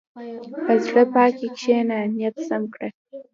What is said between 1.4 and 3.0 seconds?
کښېنه، نیت سم کړه.